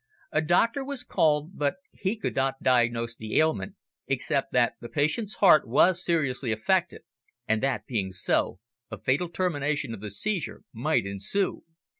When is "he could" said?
1.93-2.35